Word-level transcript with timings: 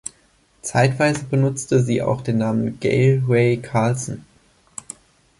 Zeitweise 0.63 1.25
benutzte 1.25 1.83
sie 1.83 2.01
auch 2.01 2.21
den 2.21 2.39
Namen 2.39 2.79
Gail 2.79 3.21
Rae 3.27 3.57
Carlson. 3.57 4.25